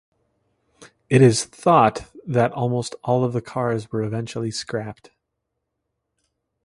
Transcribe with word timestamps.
It 1.11 1.21
is 1.21 1.45
thought 1.45 2.09
that 2.25 2.51
almost 2.53 2.95
all 3.03 3.23
of 3.23 3.33
the 3.33 3.41
cars 3.43 3.91
were 3.91 4.01
eventually 4.01 4.49
scrapped. 4.49 5.11